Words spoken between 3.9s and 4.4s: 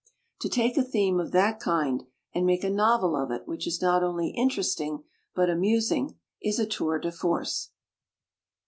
only